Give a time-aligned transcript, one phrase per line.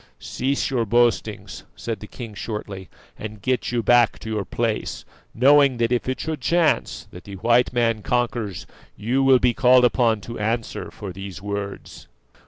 [0.17, 5.77] "Cease your boastings," said the king shortly, "and get you back to your place, knowing
[5.77, 8.65] that if it should chance that the white man conquers
[8.97, 12.07] you will be called upon to answer for these words."